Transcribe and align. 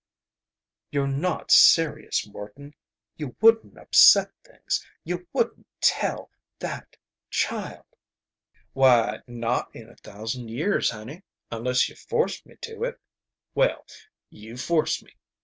"You're 0.91 1.05
not 1.05 1.51
serious, 1.51 2.25
Morton. 2.25 2.73
You 3.17 3.35
wouldn't 3.39 3.77
upset 3.77 4.31
things. 4.43 4.83
You 5.03 5.27
wouldn't 5.31 5.67
tell 5.79 6.31
that 6.57 6.97
child!" 7.29 7.85
"Why, 8.73 9.19
not 9.27 9.69
in 9.75 9.89
a 9.91 9.95
thousand 9.97 10.49
years, 10.49 10.89
honey, 10.89 11.21
unless 11.51 11.87
you 11.87 11.95
forced 11.95 12.47
me 12.47 12.55
to 12.61 12.83
it. 12.83 12.99
Well, 13.53 13.85
you've 14.31 14.61
forced 14.63 15.03
me. 15.03 15.11